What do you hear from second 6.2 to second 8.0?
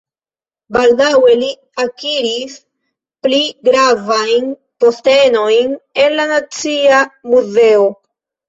Nacia Muzeo.